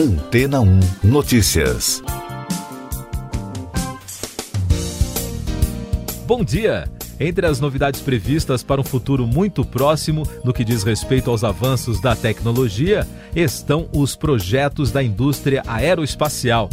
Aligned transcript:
Antena 0.00 0.62
1 0.62 0.80
Notícias. 1.04 2.02
Bom 6.26 6.42
dia! 6.42 6.90
Entre 7.20 7.46
as 7.46 7.60
novidades 7.60 8.00
previstas 8.00 8.62
para 8.62 8.80
um 8.80 8.84
futuro 8.84 9.26
muito 9.26 9.62
próximo 9.62 10.26
no 10.42 10.54
que 10.54 10.64
diz 10.64 10.84
respeito 10.84 11.30
aos 11.30 11.44
avanços 11.44 12.00
da 12.00 12.16
tecnologia 12.16 13.06
estão 13.36 13.90
os 13.92 14.16
projetos 14.16 14.90
da 14.90 15.02
indústria 15.02 15.62
aeroespacial. 15.66 16.70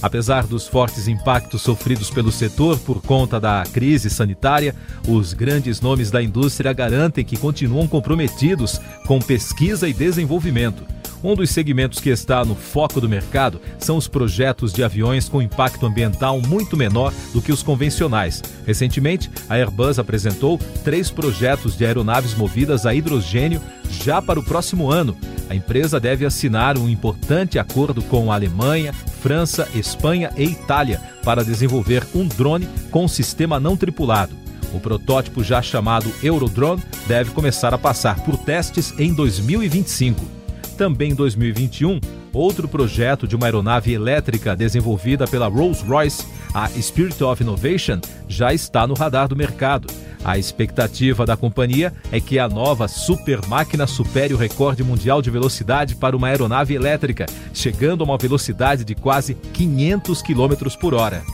Apesar 0.00 0.46
dos 0.46 0.68
fortes 0.68 1.08
impactos 1.08 1.62
sofridos 1.62 2.10
pelo 2.10 2.30
setor 2.30 2.78
por 2.78 3.02
conta 3.02 3.40
da 3.40 3.64
crise 3.72 4.08
sanitária, 4.08 4.72
os 5.08 5.32
grandes 5.32 5.80
nomes 5.80 6.12
da 6.12 6.22
indústria 6.22 6.72
garantem 6.72 7.24
que 7.24 7.36
continuam 7.36 7.88
comprometidos 7.88 8.80
com 9.04 9.18
pesquisa 9.18 9.88
e 9.88 9.92
desenvolvimento. 9.92 10.97
Um 11.22 11.34
dos 11.34 11.50
segmentos 11.50 11.98
que 11.98 12.10
está 12.10 12.44
no 12.44 12.54
foco 12.54 13.00
do 13.00 13.08
mercado 13.08 13.60
são 13.78 13.96
os 13.96 14.06
projetos 14.06 14.72
de 14.72 14.84
aviões 14.84 15.28
com 15.28 15.42
impacto 15.42 15.84
ambiental 15.84 16.40
muito 16.40 16.76
menor 16.76 17.12
do 17.32 17.42
que 17.42 17.50
os 17.50 17.62
convencionais. 17.62 18.42
Recentemente, 18.64 19.28
a 19.48 19.56
Airbus 19.56 19.98
apresentou 19.98 20.58
três 20.84 21.10
projetos 21.10 21.76
de 21.76 21.84
aeronaves 21.84 22.34
movidas 22.34 22.86
a 22.86 22.94
hidrogênio 22.94 23.60
já 23.90 24.22
para 24.22 24.38
o 24.38 24.44
próximo 24.44 24.90
ano. 24.90 25.16
A 25.50 25.54
empresa 25.54 25.98
deve 25.98 26.24
assinar 26.24 26.78
um 26.78 26.88
importante 26.88 27.58
acordo 27.58 28.00
com 28.02 28.30
a 28.30 28.34
Alemanha, 28.36 28.92
França, 28.92 29.68
Espanha 29.74 30.30
e 30.36 30.44
Itália 30.44 31.00
para 31.24 31.44
desenvolver 31.44 32.06
um 32.14 32.28
drone 32.28 32.68
com 32.90 33.08
sistema 33.08 33.58
não 33.58 33.76
tripulado. 33.76 34.36
O 34.72 34.78
protótipo, 34.78 35.42
já 35.42 35.62
chamado 35.62 36.12
Eurodrone, 36.22 36.82
deve 37.06 37.30
começar 37.30 37.72
a 37.72 37.78
passar 37.78 38.20
por 38.20 38.36
testes 38.36 38.94
em 38.98 39.12
2025. 39.12 40.37
Também 40.78 41.10
em 41.10 41.14
2021, 41.14 42.00
outro 42.32 42.68
projeto 42.68 43.26
de 43.26 43.34
uma 43.34 43.46
aeronave 43.46 43.92
elétrica 43.92 44.54
desenvolvida 44.54 45.26
pela 45.26 45.48
Rolls-Royce, 45.48 46.24
a 46.54 46.68
Spirit 46.68 47.22
of 47.24 47.42
Innovation, 47.42 47.98
já 48.28 48.54
está 48.54 48.86
no 48.86 48.94
radar 48.94 49.26
do 49.26 49.34
mercado. 49.34 49.88
A 50.24 50.38
expectativa 50.38 51.26
da 51.26 51.36
companhia 51.36 51.92
é 52.12 52.20
que 52.20 52.38
a 52.38 52.48
nova 52.48 52.86
super 52.86 53.44
máquina 53.48 53.88
supere 53.88 54.32
o 54.32 54.36
recorde 54.36 54.84
mundial 54.84 55.20
de 55.20 55.30
velocidade 55.30 55.96
para 55.96 56.16
uma 56.16 56.28
aeronave 56.28 56.74
elétrica, 56.74 57.26
chegando 57.52 58.04
a 58.04 58.06
uma 58.06 58.16
velocidade 58.16 58.84
de 58.84 58.94
quase 58.94 59.34
500 59.34 60.22
km 60.22 60.76
por 60.80 60.94
hora. 60.94 61.24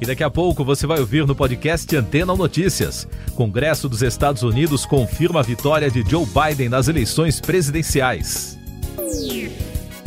E 0.00 0.06
daqui 0.06 0.24
a 0.24 0.30
pouco 0.30 0.64
você 0.64 0.86
vai 0.86 0.98
ouvir 0.98 1.26
no 1.26 1.34
podcast 1.34 1.94
Antena 1.94 2.34
Notícias. 2.34 3.06
Congresso 3.34 3.86
dos 3.86 4.00
Estados 4.00 4.42
Unidos 4.42 4.86
confirma 4.86 5.40
a 5.40 5.42
vitória 5.42 5.90
de 5.90 6.02
Joe 6.08 6.26
Biden 6.26 6.70
nas 6.70 6.88
eleições 6.88 7.38
presidenciais. 7.38 8.58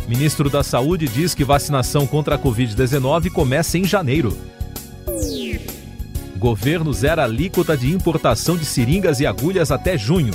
Ministro 0.08 0.50
da 0.50 0.64
Saúde 0.64 1.08
diz 1.08 1.36
que 1.36 1.44
vacinação 1.44 2.08
contra 2.08 2.36
a 2.36 2.40
Covid-19 2.40 3.32
começa 3.32 3.78
em 3.78 3.86
janeiro. 3.86 4.36
Governo 6.38 6.92
zera 6.92 7.24
alíquota 7.24 7.78
de 7.78 7.92
importação 7.92 8.58
de 8.58 8.66
seringas 8.66 9.20
e 9.20 9.28
agulhas 9.28 9.72
até 9.72 9.96
junho. 9.96 10.34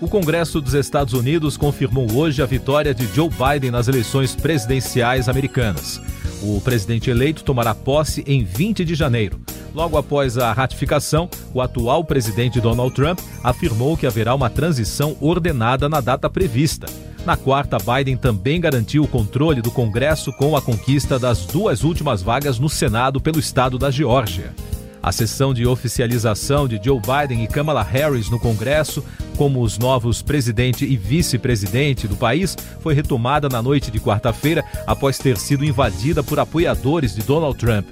O 0.00 0.08
Congresso 0.08 0.60
dos 0.62 0.72
Estados 0.72 1.12
Unidos 1.12 1.58
confirmou 1.58 2.10
hoje 2.14 2.42
a 2.42 2.46
vitória 2.46 2.94
de 2.94 3.06
Joe 3.14 3.28
Biden 3.28 3.70
nas 3.70 3.86
eleições 3.86 4.34
presidenciais 4.34 5.28
americanas. 5.28 6.00
O 6.42 6.60
presidente 6.60 7.10
eleito 7.10 7.44
tomará 7.44 7.74
posse 7.74 8.24
em 8.26 8.44
20 8.44 8.84
de 8.84 8.94
janeiro. 8.94 9.40
Logo 9.74 9.96
após 9.96 10.38
a 10.38 10.52
ratificação, 10.52 11.28
o 11.54 11.60
atual 11.60 12.02
presidente 12.04 12.60
Donald 12.60 12.94
Trump 12.94 13.20
afirmou 13.42 13.96
que 13.96 14.06
haverá 14.06 14.34
uma 14.34 14.50
transição 14.50 15.16
ordenada 15.20 15.88
na 15.88 16.00
data 16.00 16.28
prevista. 16.28 16.86
Na 17.24 17.36
quarta, 17.36 17.76
Biden 17.78 18.16
também 18.16 18.60
garantiu 18.60 19.04
o 19.04 19.08
controle 19.08 19.60
do 19.60 19.70
Congresso 19.70 20.32
com 20.32 20.56
a 20.56 20.62
conquista 20.62 21.18
das 21.18 21.44
duas 21.44 21.84
últimas 21.84 22.22
vagas 22.22 22.58
no 22.58 22.68
Senado 22.68 23.20
pelo 23.20 23.38
estado 23.38 23.78
da 23.78 23.90
Geórgia. 23.90 24.54
A 25.02 25.12
sessão 25.12 25.54
de 25.54 25.66
oficialização 25.66 26.68
de 26.68 26.78
Joe 26.82 27.00
Biden 27.00 27.42
e 27.42 27.46
Kamala 27.46 27.82
Harris 27.82 28.28
no 28.28 28.38
Congresso, 28.38 29.02
como 29.36 29.62
os 29.62 29.78
novos 29.78 30.20
presidente 30.20 30.84
e 30.84 30.94
vice-presidente 30.94 32.06
do 32.06 32.16
país, 32.16 32.54
foi 32.80 32.92
retomada 32.92 33.48
na 33.48 33.62
noite 33.62 33.90
de 33.90 33.98
quarta-feira 33.98 34.62
após 34.86 35.16
ter 35.16 35.38
sido 35.38 35.64
invadida 35.64 36.22
por 36.22 36.38
apoiadores 36.38 37.14
de 37.14 37.22
Donald 37.22 37.56
Trump. 37.58 37.86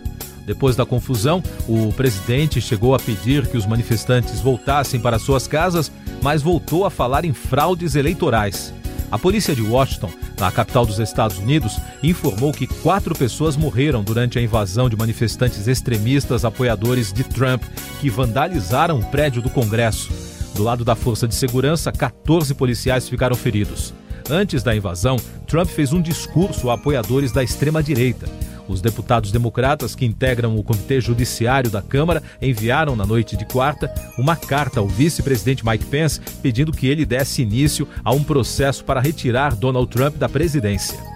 Depois 0.44 0.76
da 0.76 0.84
confusão, 0.84 1.42
o 1.66 1.92
presidente 1.92 2.60
chegou 2.60 2.94
a 2.94 2.98
pedir 2.98 3.46
que 3.46 3.56
os 3.56 3.66
manifestantes 3.66 4.40
voltassem 4.40 5.00
para 5.00 5.18
suas 5.18 5.46
casas, 5.46 5.90
mas 6.22 6.42
voltou 6.42 6.84
a 6.84 6.90
falar 6.90 7.24
em 7.24 7.32
fraudes 7.32 7.94
eleitorais. 7.94 8.72
A 9.10 9.18
polícia 9.18 9.54
de 9.54 9.62
Washington, 9.62 10.10
na 10.38 10.52
capital 10.52 10.84
dos 10.84 10.98
Estados 10.98 11.38
Unidos, 11.38 11.78
informou 12.02 12.52
que 12.52 12.66
quatro 12.66 13.14
pessoas 13.14 13.56
morreram 13.56 14.04
durante 14.04 14.38
a 14.38 14.42
invasão 14.42 14.88
de 14.88 14.96
manifestantes 14.96 15.66
extremistas 15.66 16.44
apoiadores 16.44 17.10
de 17.10 17.24
Trump 17.24 17.62
que 18.00 18.10
vandalizaram 18.10 19.00
o 19.00 19.06
prédio 19.06 19.40
do 19.40 19.48
Congresso. 19.48 20.10
Do 20.54 20.62
lado 20.62 20.84
da 20.84 20.94
força 20.94 21.26
de 21.26 21.34
segurança, 21.34 21.90
14 21.90 22.52
policiais 22.54 23.08
ficaram 23.08 23.34
feridos. 23.34 23.94
Antes 24.28 24.62
da 24.62 24.76
invasão, 24.76 25.16
Trump 25.46 25.68
fez 25.68 25.94
um 25.94 26.02
discurso 26.02 26.68
a 26.68 26.74
apoiadores 26.74 27.32
da 27.32 27.42
extrema-direita. 27.42 28.28
Os 28.68 28.80
deputados 28.82 29.32
democratas 29.32 29.94
que 29.94 30.04
integram 30.04 30.56
o 30.56 30.62
Comitê 30.62 31.00
Judiciário 31.00 31.70
da 31.70 31.80
Câmara 31.80 32.22
enviaram 32.40 32.94
na 32.94 33.06
noite 33.06 33.36
de 33.36 33.46
quarta 33.46 33.92
uma 34.18 34.36
carta 34.36 34.80
ao 34.80 34.86
vice-presidente 34.86 35.64
Mike 35.64 35.86
Pence 35.86 36.20
pedindo 36.42 36.72
que 36.72 36.86
ele 36.86 37.06
desse 37.06 37.42
início 37.42 37.88
a 38.04 38.12
um 38.12 38.22
processo 38.22 38.84
para 38.84 39.00
retirar 39.00 39.56
Donald 39.56 39.88
Trump 39.88 40.16
da 40.16 40.28
presidência. 40.28 41.07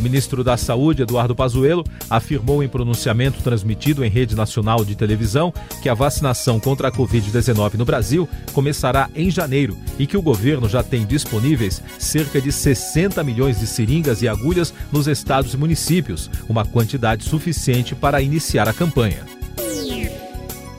O 0.00 0.02
ministro 0.02 0.42
da 0.42 0.56
Saúde, 0.56 1.02
Eduardo 1.02 1.36
Pazuello, 1.36 1.84
afirmou 2.08 2.62
em 2.62 2.68
pronunciamento 2.68 3.42
transmitido 3.42 4.02
em 4.02 4.08
rede 4.08 4.34
nacional 4.34 4.82
de 4.82 4.94
televisão 4.94 5.52
que 5.82 5.90
a 5.90 5.94
vacinação 5.94 6.58
contra 6.58 6.88
a 6.88 6.90
Covid-19 6.90 7.74
no 7.74 7.84
Brasil 7.84 8.26
começará 8.54 9.10
em 9.14 9.30
janeiro 9.30 9.76
e 9.98 10.06
que 10.06 10.16
o 10.16 10.22
governo 10.22 10.70
já 10.70 10.82
tem 10.82 11.04
disponíveis 11.04 11.82
cerca 11.98 12.40
de 12.40 12.50
60 12.50 13.22
milhões 13.22 13.60
de 13.60 13.66
seringas 13.66 14.22
e 14.22 14.28
agulhas 14.28 14.72
nos 14.90 15.06
estados 15.06 15.52
e 15.52 15.58
municípios, 15.58 16.30
uma 16.48 16.64
quantidade 16.64 17.22
suficiente 17.24 17.94
para 17.94 18.22
iniciar 18.22 18.70
a 18.70 18.72
campanha. 18.72 19.26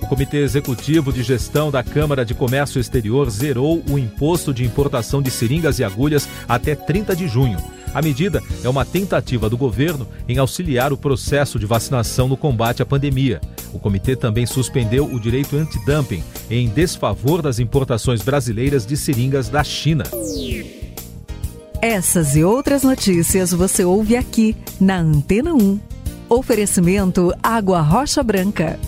O 0.01 0.07
Comitê 0.07 0.37
Executivo 0.37 1.13
de 1.13 1.21
Gestão 1.21 1.69
da 1.69 1.83
Câmara 1.83 2.25
de 2.25 2.33
Comércio 2.33 2.81
Exterior 2.81 3.29
zerou 3.29 3.83
o 3.87 3.99
imposto 3.99 4.51
de 4.51 4.65
importação 4.65 5.21
de 5.21 5.29
seringas 5.29 5.77
e 5.77 5.83
agulhas 5.83 6.27
até 6.49 6.73
30 6.73 7.15
de 7.15 7.27
junho. 7.27 7.59
A 7.93 8.01
medida 8.01 8.41
é 8.63 8.69
uma 8.69 8.85
tentativa 8.85 9.49
do 9.49 9.57
governo 9.57 10.07
em 10.27 10.37
auxiliar 10.37 10.93
o 10.93 10.97
processo 10.97 11.59
de 11.59 11.65
vacinação 11.65 12.27
no 12.27 12.37
combate 12.37 12.81
à 12.81 12.85
pandemia. 12.85 13.41
O 13.73 13.79
comitê 13.79 14.15
também 14.15 14.45
suspendeu 14.45 15.05
o 15.05 15.19
direito 15.19 15.57
antidumping 15.57 16.23
em 16.49 16.67
desfavor 16.67 17.41
das 17.41 17.59
importações 17.59 18.21
brasileiras 18.21 18.85
de 18.85 18.95
seringas 18.95 19.49
da 19.49 19.63
China. 19.63 20.03
Essas 21.81 22.35
e 22.35 22.43
outras 22.43 22.83
notícias 22.83 23.51
você 23.51 23.83
ouve 23.83 24.15
aqui 24.15 24.55
na 24.79 24.99
Antena 24.99 25.53
1. 25.53 25.79
Oferecimento 26.29 27.33
Água 27.41 27.81
Rocha 27.81 28.23
Branca. 28.23 28.79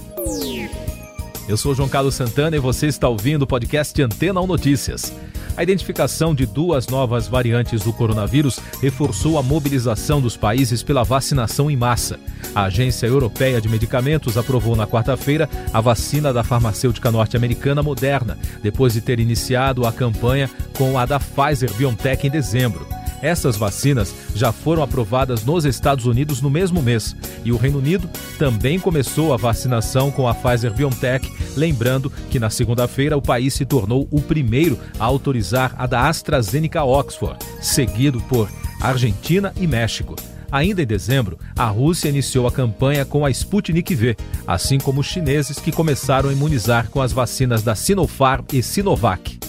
Eu 1.47 1.57
sou 1.57 1.75
João 1.75 1.89
Carlos 1.89 2.15
Santana 2.15 2.55
e 2.55 2.59
você 2.59 2.87
está 2.87 3.09
ouvindo 3.09 3.41
o 3.41 3.47
podcast 3.47 4.01
Antena 4.01 4.39
1 4.39 4.47
Notícias. 4.47 5.11
A 5.55 5.61
identificação 5.61 6.33
de 6.33 6.47
duas 6.47 6.87
novas 6.87 7.27
variantes 7.27 7.83
do 7.83 7.93
coronavírus 7.93 8.59
reforçou 8.81 9.37
a 9.37 9.43
mobilização 9.43 10.19
dos 10.19 10.35
países 10.35 10.81
pela 10.81 11.03
vacinação 11.03 11.69
em 11.69 11.75
massa. 11.75 12.19
A 12.55 12.63
Agência 12.63 13.05
Europeia 13.05 13.61
de 13.61 13.69
Medicamentos 13.69 14.35
aprovou 14.35 14.75
na 14.75 14.87
quarta-feira 14.87 15.47
a 15.71 15.79
vacina 15.79 16.33
da 16.33 16.43
farmacêutica 16.43 17.11
norte-americana 17.11 17.83
Moderna, 17.83 18.37
depois 18.63 18.93
de 18.93 19.01
ter 19.01 19.19
iniciado 19.19 19.85
a 19.85 19.91
campanha 19.91 20.49
com 20.75 20.97
a 20.97 21.05
da 21.05 21.19
Pfizer 21.19 21.71
BioNTech 21.73 22.25
em 22.25 22.31
dezembro. 22.31 23.02
Essas 23.23 23.55
vacinas 23.55 24.13
já 24.35 24.51
foram 24.51 24.83
aprovadas 24.83 25.45
nos 25.45 25.63
Estados 25.63 26.05
Unidos 26.05 26.41
no 26.41 26.49
mesmo 26.49 26.81
mês 26.81 27.15
e 27.45 27.53
o 27.53 27.57
Reino 27.57 27.77
Unido 27.77 28.09
também 28.37 28.77
começou 28.77 29.33
a 29.33 29.37
vacinação 29.37 30.11
com 30.11 30.27
a 30.27 30.35
Pfizer 30.35 30.73
BioNTech, 30.73 31.31
lembrando 31.55 32.11
que 32.29 32.37
na 32.37 32.49
segunda-feira 32.49 33.15
o 33.15 33.21
país 33.21 33.53
se 33.53 33.65
tornou 33.65 34.09
o 34.11 34.21
primeiro 34.21 34.77
a 34.99 35.05
autorizar 35.05 35.73
a 35.77 35.87
da 35.87 36.09
AstraZeneca 36.09 36.83
Oxford, 36.83 37.37
seguido 37.61 38.19
por 38.23 38.49
Argentina 38.81 39.53
e 39.55 39.65
México. 39.65 40.17
Ainda 40.51 40.83
em 40.83 40.85
dezembro, 40.85 41.39
a 41.55 41.67
Rússia 41.67 42.09
iniciou 42.09 42.45
a 42.45 42.51
campanha 42.51 43.05
com 43.05 43.25
a 43.25 43.31
Sputnik 43.31 43.95
V, 43.95 44.17
assim 44.45 44.77
como 44.77 44.99
os 44.99 45.07
chineses 45.07 45.59
que 45.59 45.71
começaram 45.71 46.29
a 46.29 46.33
imunizar 46.33 46.89
com 46.89 47.01
as 47.01 47.13
vacinas 47.13 47.63
da 47.63 47.73
Sinopharm 47.73 48.43
e 48.51 48.61
Sinovac 48.61 49.42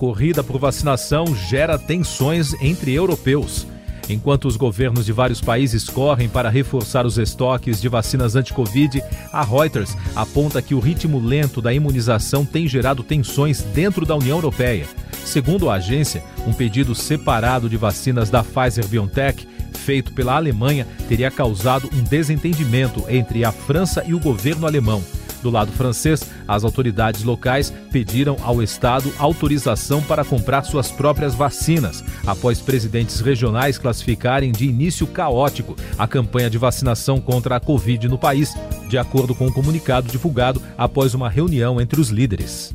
corrida 0.00 0.42
por 0.42 0.58
vacinação 0.58 1.36
gera 1.36 1.78
tensões 1.78 2.54
entre 2.62 2.90
europeus. 2.94 3.66
Enquanto 4.08 4.48
os 4.48 4.56
governos 4.56 5.04
de 5.04 5.12
vários 5.12 5.42
países 5.42 5.84
correm 5.90 6.26
para 6.26 6.48
reforçar 6.48 7.04
os 7.04 7.18
estoques 7.18 7.82
de 7.82 7.86
vacinas 7.86 8.34
anti-Covid, 8.34 9.02
a 9.30 9.44
Reuters 9.44 9.94
aponta 10.16 10.62
que 10.62 10.74
o 10.74 10.80
ritmo 10.80 11.20
lento 11.20 11.60
da 11.60 11.74
imunização 11.74 12.46
tem 12.46 12.66
gerado 12.66 13.02
tensões 13.02 13.60
dentro 13.60 14.06
da 14.06 14.16
União 14.16 14.38
Europeia. 14.38 14.86
Segundo 15.22 15.68
a 15.68 15.74
agência, 15.74 16.24
um 16.46 16.52
pedido 16.54 16.94
separado 16.94 17.68
de 17.68 17.76
vacinas 17.76 18.30
da 18.30 18.42
Pfizer 18.42 18.86
BioNTech, 18.88 19.46
feito 19.74 20.14
pela 20.14 20.34
Alemanha, 20.34 20.86
teria 21.10 21.30
causado 21.30 21.90
um 21.92 22.02
desentendimento 22.02 23.04
entre 23.06 23.44
a 23.44 23.52
França 23.52 24.02
e 24.06 24.14
o 24.14 24.18
governo 24.18 24.66
alemão. 24.66 25.04
Do 25.42 25.50
lado 25.50 25.72
francês, 25.72 26.24
as 26.46 26.64
autoridades 26.64 27.22
locais 27.22 27.72
pediram 27.90 28.36
ao 28.42 28.62
Estado 28.62 29.12
autorização 29.18 30.02
para 30.02 30.24
comprar 30.24 30.64
suas 30.64 30.90
próprias 30.90 31.34
vacinas, 31.34 32.04
após 32.26 32.60
presidentes 32.60 33.20
regionais 33.20 33.78
classificarem 33.78 34.52
de 34.52 34.66
início 34.66 35.06
caótico 35.06 35.76
a 35.98 36.06
campanha 36.06 36.50
de 36.50 36.58
vacinação 36.58 37.20
contra 37.20 37.56
a 37.56 37.60
Covid 37.60 38.08
no 38.08 38.18
país, 38.18 38.54
de 38.88 38.98
acordo 38.98 39.34
com 39.34 39.46
um 39.46 39.52
comunicado 39.52 40.08
divulgado 40.08 40.62
após 40.76 41.14
uma 41.14 41.28
reunião 41.28 41.80
entre 41.80 42.00
os 42.00 42.10
líderes. 42.10 42.74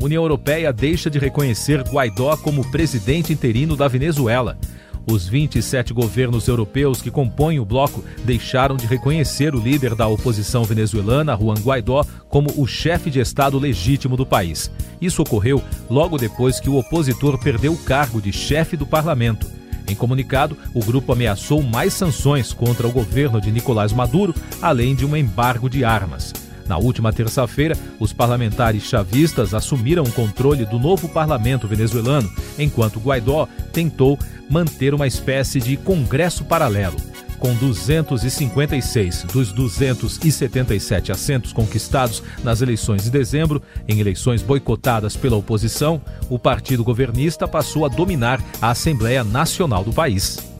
União 0.00 0.22
Europeia 0.22 0.72
deixa 0.72 1.08
de 1.08 1.18
reconhecer 1.18 1.82
Guaidó 1.82 2.36
como 2.36 2.70
presidente 2.70 3.32
interino 3.32 3.74
da 3.74 3.88
Venezuela. 3.88 4.58
Os 5.06 5.28
27 5.28 5.94
governos 5.94 6.48
europeus 6.48 7.00
que 7.00 7.12
compõem 7.12 7.60
o 7.60 7.64
bloco 7.64 8.04
deixaram 8.24 8.76
de 8.76 8.86
reconhecer 8.86 9.54
o 9.54 9.60
líder 9.60 9.94
da 9.94 10.08
oposição 10.08 10.64
venezuelana, 10.64 11.36
Juan 11.36 11.54
Guaidó, 11.54 12.04
como 12.28 12.52
o 12.60 12.66
chefe 12.66 13.08
de 13.08 13.20
Estado 13.20 13.56
legítimo 13.56 14.16
do 14.16 14.26
país. 14.26 14.68
Isso 15.00 15.22
ocorreu 15.22 15.62
logo 15.88 16.18
depois 16.18 16.58
que 16.58 16.68
o 16.68 16.76
opositor 16.76 17.38
perdeu 17.38 17.72
o 17.72 17.78
cargo 17.78 18.20
de 18.20 18.32
chefe 18.32 18.76
do 18.76 18.84
parlamento. 18.84 19.46
Em 19.88 19.94
comunicado, 19.94 20.56
o 20.74 20.84
grupo 20.84 21.12
ameaçou 21.12 21.62
mais 21.62 21.94
sanções 21.94 22.52
contra 22.52 22.88
o 22.88 22.92
governo 22.92 23.40
de 23.40 23.52
Nicolás 23.52 23.92
Maduro, 23.92 24.34
além 24.60 24.96
de 24.96 25.06
um 25.06 25.16
embargo 25.16 25.70
de 25.70 25.84
armas. 25.84 26.32
Na 26.68 26.78
última 26.78 27.12
terça-feira, 27.12 27.76
os 28.00 28.12
parlamentares 28.12 28.82
chavistas 28.84 29.54
assumiram 29.54 30.02
o 30.02 30.12
controle 30.12 30.64
do 30.64 30.78
novo 30.78 31.08
parlamento 31.08 31.68
venezuelano, 31.68 32.30
enquanto 32.58 33.00
Guaidó 33.00 33.48
tentou 33.72 34.18
manter 34.50 34.94
uma 34.94 35.06
espécie 35.06 35.60
de 35.60 35.76
congresso 35.76 36.44
paralelo. 36.44 36.96
Com 37.38 37.54
256 37.54 39.24
dos 39.24 39.52
277 39.52 41.12
assentos 41.12 41.52
conquistados 41.52 42.22
nas 42.42 42.62
eleições 42.62 43.04
de 43.04 43.10
dezembro, 43.10 43.62
em 43.86 44.00
eleições 44.00 44.42
boicotadas 44.42 45.16
pela 45.16 45.36
oposição, 45.36 46.00
o 46.30 46.38
partido 46.38 46.82
governista 46.82 47.46
passou 47.46 47.84
a 47.84 47.88
dominar 47.88 48.42
a 48.60 48.70
Assembleia 48.70 49.22
Nacional 49.22 49.84
do 49.84 49.92
país. 49.92 50.55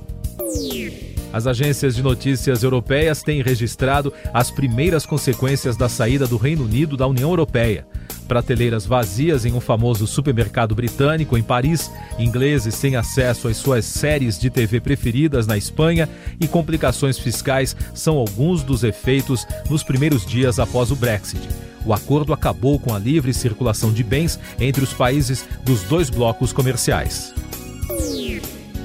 As 1.36 1.46
agências 1.46 1.94
de 1.94 2.02
notícias 2.02 2.62
europeias 2.62 3.22
têm 3.22 3.42
registrado 3.42 4.10
as 4.32 4.50
primeiras 4.50 5.04
consequências 5.04 5.76
da 5.76 5.86
saída 5.86 6.26
do 6.26 6.38
Reino 6.38 6.64
Unido 6.64 6.96
da 6.96 7.06
União 7.06 7.28
Europeia. 7.28 7.86
Prateleiras 8.26 8.86
vazias 8.86 9.44
em 9.44 9.52
um 9.52 9.60
famoso 9.60 10.06
supermercado 10.06 10.74
britânico 10.74 11.36
em 11.36 11.42
Paris, 11.42 11.90
ingleses 12.18 12.74
sem 12.74 12.96
acesso 12.96 13.48
às 13.48 13.58
suas 13.58 13.84
séries 13.84 14.38
de 14.38 14.48
TV 14.48 14.80
preferidas 14.80 15.46
na 15.46 15.58
Espanha 15.58 16.08
e 16.40 16.48
complicações 16.48 17.18
fiscais 17.18 17.76
são 17.92 18.16
alguns 18.16 18.62
dos 18.62 18.82
efeitos 18.82 19.46
nos 19.68 19.82
primeiros 19.82 20.24
dias 20.24 20.58
após 20.58 20.90
o 20.90 20.96
Brexit. 20.96 21.46
O 21.84 21.92
acordo 21.92 22.32
acabou 22.32 22.78
com 22.80 22.94
a 22.94 22.98
livre 22.98 23.34
circulação 23.34 23.92
de 23.92 24.02
bens 24.02 24.40
entre 24.58 24.82
os 24.82 24.94
países 24.94 25.44
dos 25.64 25.82
dois 25.82 26.08
blocos 26.08 26.50
comerciais. 26.50 27.34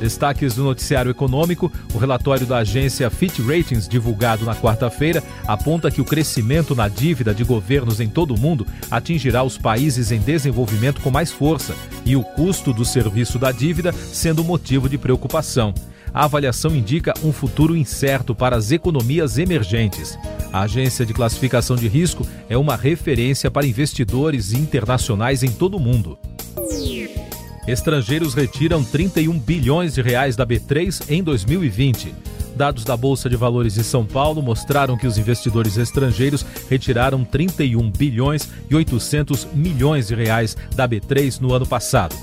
Destaques 0.02 0.56
do 0.56 0.64
noticiário 0.64 1.12
econômico: 1.12 1.72
o 1.94 2.00
relatório 2.00 2.48
da 2.48 2.58
agência 2.58 3.08
Fitch 3.12 3.38
Ratings, 3.38 3.88
divulgado 3.88 4.44
na 4.44 4.56
quarta-feira, 4.56 5.24
aponta 5.48 5.92
que 5.92 6.02
o 6.02 6.06
crescimento 6.06 6.74
na 6.74 6.88
dívida 6.88 7.36
de 7.36 7.44
governos 7.44 8.00
em 8.00 8.10
todo 8.10 8.34
o 8.34 8.40
mundo 8.40 8.66
atingirá 8.90 9.44
os 9.44 9.60
países 9.60 10.12
em 10.12 10.20
desenvolvimento 10.20 11.02
com 11.02 11.12
mais 11.12 11.32
força 11.32 11.76
e 12.04 12.16
o 12.16 12.24
custo 12.24 12.74
do 12.74 12.84
serviço 12.84 13.38
da 13.38 13.52
dívida 13.52 13.94
sendo 13.94 14.44
motivo 14.44 14.90
de 14.90 14.98
preocupação. 14.98 15.72
A 16.12 16.26
avaliação 16.26 16.76
indica 16.76 17.14
um 17.24 17.32
futuro 17.32 17.78
incerto 17.78 18.34
para 18.34 18.56
as 18.56 18.72
economias 18.72 19.38
emergentes. 19.38 20.18
A 20.52 20.62
agência 20.62 21.06
de 21.06 21.14
classificação 21.14 21.76
de 21.76 21.88
risco 21.88 22.28
é 22.50 22.58
uma 22.58 22.76
referência 22.76 23.52
para 23.52 23.68
investidores 23.68 24.52
internacionais 24.52 25.44
em 25.44 25.52
todo 25.52 25.78
o 25.78 25.80
mundo. 25.80 26.18
Estrangeiros 27.72 28.34
retiram 28.34 28.84
31 28.84 29.40
bilhões 29.40 29.94
de 29.94 30.02
reais 30.02 30.36
da 30.36 30.46
B3 30.46 31.10
em 31.10 31.24
2020. 31.24 32.14
Dados 32.54 32.84
da 32.84 32.98
Bolsa 32.98 33.30
de 33.30 33.38
Valores 33.38 33.76
de 33.76 33.84
São 33.86 34.06
Paulo 34.06 34.42
mostraram 34.42 34.98
que 34.98 35.08
os 35.08 35.18
investidores 35.18 35.78
estrangeiros 35.78 36.46
retiraram 36.70 37.24
31 37.24 37.90
bilhões 37.90 38.50
e 38.70 38.76
800 38.76 39.48
milhões 39.54 40.10
de 40.10 40.16
reais 40.16 40.58
da 40.76 40.86
B3 40.86 41.40
no 41.40 41.54
ano 41.54 41.66
passado. 41.66 42.14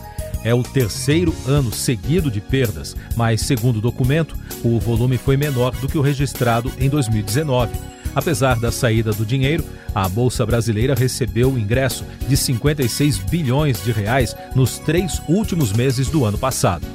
É 0.45 0.53
o 0.53 0.63
terceiro 0.63 1.35
ano 1.47 1.73
seguido 1.73 2.31
de 2.31 2.43
perdas, 2.43 2.95
mas, 3.17 3.41
segundo 3.41 3.77
o 3.77 3.83
documento, 3.83 4.37
o 4.63 4.79
volume 4.79 5.17
foi 5.17 5.39
menor 5.39 5.75
do 5.77 5.89
que 5.89 5.97
o 5.97 6.03
registrado 6.03 6.71
em 6.79 6.91
2019. 6.91 7.73
Apesar 8.15 8.59
da 8.59 8.73
saída 8.73 9.13
do 9.13 9.25
dinheiro, 9.25 9.65
a 9.95 10.09
Bolsa 10.09 10.45
Brasileira 10.45 10.95
recebeu 10.95 11.53
o 11.53 11.59
ingresso 11.59 12.05
de 12.29 12.37
56 12.37 13.19
bilhões 13.19 13.83
de 13.83 13.93
reais 13.93 14.37
nos 14.55 14.79
três 14.79 15.21
últimos 15.29 15.73
meses 15.73 16.09
do 16.09 16.25
ano 16.25 16.39
passado. 16.39 16.87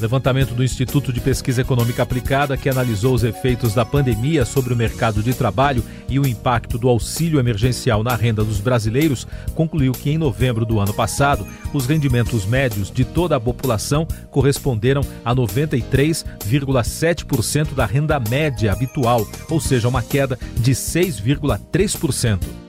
Levantamento 0.00 0.54
do 0.54 0.62
Instituto 0.62 1.12
de 1.12 1.20
Pesquisa 1.20 1.62
Econômica 1.62 2.02
Aplicada, 2.02 2.56
que 2.56 2.68
analisou 2.68 3.14
os 3.14 3.24
efeitos 3.24 3.74
da 3.74 3.84
pandemia 3.84 4.44
sobre 4.44 4.72
o 4.74 4.76
mercado 4.76 5.22
de 5.22 5.32
trabalho 5.32 5.82
e 6.08 6.18
o 6.18 6.26
impacto 6.26 6.76
do 6.76 6.88
auxílio 6.88 7.38
emergencial 7.40 8.02
na 8.02 8.14
renda 8.14 8.44
dos 8.44 8.60
brasileiros, 8.60 9.26
concluiu 9.54 9.92
que 9.92 10.10
em 10.10 10.18
novembro 10.18 10.66
do 10.66 10.78
ano 10.78 10.92
passado, 10.92 11.46
os 11.72 11.86
rendimentos 11.86 12.44
médios 12.44 12.90
de 12.90 13.04
toda 13.04 13.36
a 13.36 13.40
população 13.40 14.06
corresponderam 14.30 15.00
a 15.24 15.34
93,7% 15.34 17.74
da 17.74 17.86
renda 17.86 18.20
média 18.20 18.72
habitual, 18.72 19.26
ou 19.48 19.60
seja, 19.60 19.88
uma 19.88 20.02
queda 20.02 20.38
de 20.58 20.72
6,3%. 20.72 22.65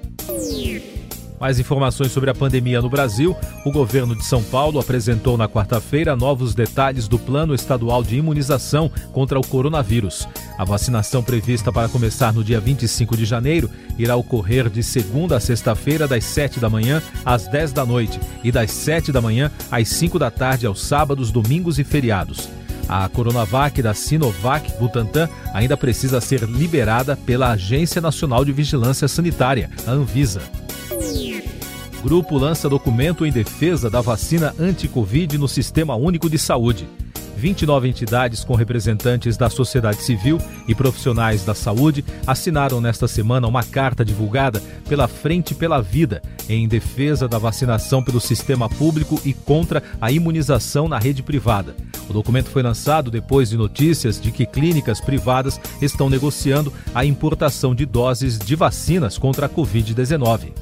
Mais 1.39 1.59
informações 1.59 2.11
sobre 2.11 2.29
a 2.29 2.35
pandemia 2.35 2.81
no 2.81 2.89
Brasil. 2.89 3.35
O 3.63 3.71
governo 3.71 4.15
de 4.15 4.25
São 4.25 4.41
Paulo 4.43 4.79
apresentou 4.79 5.37
na 5.37 5.47
quarta-feira 5.47 6.15
novos 6.15 6.55
detalhes 6.55 7.07
do 7.07 7.19
Plano 7.19 7.53
Estadual 7.53 8.03
de 8.03 8.17
Imunização 8.17 8.91
contra 9.11 9.39
o 9.39 9.45
coronavírus. 9.45 10.27
A 10.57 10.65
vacinação 10.65 11.21
prevista 11.21 11.71
para 11.71 11.89
começar 11.89 12.33
no 12.33 12.43
dia 12.43 12.59
25 12.59 13.15
de 13.15 13.25
janeiro 13.25 13.69
irá 13.97 14.15
ocorrer 14.15 14.69
de 14.69 14.81
segunda 14.81 15.37
a 15.37 15.39
sexta-feira, 15.39 16.07
das 16.07 16.23
7 16.23 16.59
da 16.59 16.69
manhã 16.69 17.01
às 17.23 17.47
10 17.47 17.71
da 17.71 17.85
noite 17.85 18.19
e 18.43 18.51
das 18.51 18.71
7 18.71 19.11
da 19.11 19.21
manhã 19.21 19.51
às 19.71 19.87
5 19.89 20.17
da 20.17 20.31
tarde 20.31 20.65
aos 20.65 20.81
sábados, 20.81 21.31
domingos 21.31 21.77
e 21.77 21.83
feriados. 21.83 22.49
A 22.89 23.07
Coronavac 23.09 23.81
da 23.81 23.93
Sinovac 23.93 24.71
Butantan 24.79 25.29
ainda 25.53 25.75
precisa 25.75 26.21
ser 26.21 26.43
liberada 26.43 27.15
pela 27.15 27.51
Agência 27.51 28.01
Nacional 28.01 28.45
de 28.45 28.53
Vigilância 28.53 29.07
Sanitária, 29.07 29.69
a 29.85 29.91
Anvisa. 29.91 30.41
Grupo 32.03 32.37
lança 32.37 32.69
documento 32.69 33.25
em 33.25 33.31
defesa 33.31 33.89
da 33.89 34.01
vacina 34.01 34.53
anti-Covid 34.59 35.37
no 35.37 35.47
Sistema 35.47 35.95
Único 35.95 36.29
de 36.29 36.37
Saúde. 36.37 36.87
29 37.35 37.87
entidades 37.87 38.43
com 38.43 38.55
representantes 38.55 39.37
da 39.37 39.49
sociedade 39.49 40.01
civil 40.01 40.39
e 40.67 40.73
profissionais 40.73 41.45
da 41.45 41.53
saúde 41.53 42.03
assinaram 42.25 42.81
nesta 42.81 43.07
semana 43.07 43.47
uma 43.47 43.63
carta 43.63 44.03
divulgada 44.03 44.61
pela 44.89 45.07
Frente 45.07 45.53
pela 45.53 45.79
Vida 45.79 46.21
em 46.49 46.67
defesa 46.67 47.27
da 47.27 47.37
vacinação 47.37 48.03
pelo 48.03 48.19
sistema 48.19 48.67
público 48.67 49.21
e 49.23 49.33
contra 49.33 49.83
a 50.01 50.11
imunização 50.11 50.87
na 50.87 50.97
rede 50.97 51.21
privada. 51.21 51.75
O 52.09 52.13
documento 52.13 52.49
foi 52.49 52.63
lançado 52.63 53.11
depois 53.11 53.49
de 53.49 53.57
notícias 53.57 54.19
de 54.19 54.31
que 54.31 54.45
clínicas 54.45 54.99
privadas 54.99 55.59
estão 55.81 56.09
negociando 56.09 56.73
a 56.95 57.05
importação 57.05 57.75
de 57.75 57.85
doses 57.85 58.39
de 58.39 58.55
vacinas 58.55 59.17
contra 59.17 59.45
a 59.45 59.49
Covid-19. 59.49 60.53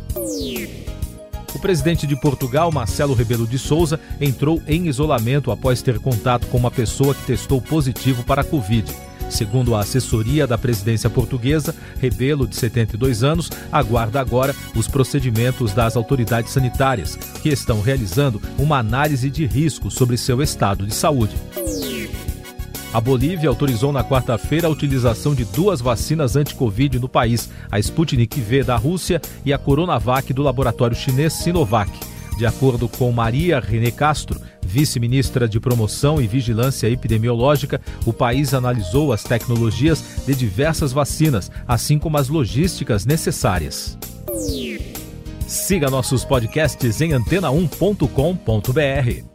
O 1.55 1.59
presidente 1.59 2.05
de 2.05 2.17
Portugal, 2.17 2.69
Marcelo 2.69 3.13
Rebelo 3.13 3.47
de 3.47 3.57
Souza, 3.57 3.97
entrou 4.19 4.61
em 4.67 4.87
isolamento 4.87 5.51
após 5.51 5.81
ter 5.81 5.99
contato 5.99 6.47
com 6.47 6.57
uma 6.57 6.69
pessoa 6.69 7.15
que 7.15 7.25
testou 7.25 7.61
positivo 7.61 8.25
para 8.25 8.41
a 8.41 8.43
Covid. 8.43 8.93
Segundo 9.29 9.73
a 9.73 9.79
assessoria 9.79 10.45
da 10.45 10.57
presidência 10.57 11.09
portuguesa, 11.09 11.73
Rebelo, 11.97 12.45
de 12.45 12.57
72 12.57 13.23
anos, 13.23 13.49
aguarda 13.71 14.19
agora 14.19 14.53
os 14.75 14.89
procedimentos 14.89 15.71
das 15.71 15.95
autoridades 15.95 16.51
sanitárias, 16.51 17.15
que 17.41 17.47
estão 17.47 17.81
realizando 17.81 18.41
uma 18.59 18.77
análise 18.77 19.29
de 19.31 19.45
risco 19.45 19.89
sobre 19.89 20.17
seu 20.17 20.41
estado 20.41 20.85
de 20.85 20.93
saúde. 20.93 21.35
A 22.95 23.01
Bolívia 23.01 23.49
autorizou 23.49 23.91
na 23.91 24.05
quarta-feira 24.05 24.67
a 24.67 24.71
utilização 24.71 25.35
de 25.35 25.43
duas 25.43 25.81
vacinas 25.81 26.37
anti-Covid 26.37 26.97
no 26.97 27.09
país, 27.09 27.49
a 27.69 27.77
Sputnik 27.77 28.39
V 28.39 28.63
da 28.63 28.77
Rússia 28.77 29.21
e 29.43 29.51
a 29.51 29.57
Coronavac 29.57 30.31
do 30.31 30.41
laboratório 30.41 30.95
chinês 30.95 31.33
Sinovac. 31.33 31.91
De 32.37 32.45
acordo 32.45 32.87
com 32.87 33.11
Maria 33.11 33.59
René 33.59 33.91
Castro, 33.91 34.39
vice-ministra 34.65 35.45
de 35.45 35.59
Promoção 35.59 36.21
e 36.21 36.27
Vigilância 36.27 36.89
Epidemiológica, 36.89 37.81
o 38.05 38.13
país 38.13 38.53
analisou 38.53 39.11
as 39.11 39.25
tecnologias 39.25 40.23
de 40.25 40.33
diversas 40.33 40.93
vacinas, 40.93 41.51
assim 41.67 41.99
como 41.99 42.17
as 42.17 42.29
logísticas 42.29 43.05
necessárias. 43.05 43.97
Siga 45.45 45.89
nossos 45.89 46.23
podcasts 46.23 47.01
em 47.01 47.09
antena1.com.br. 47.09 49.34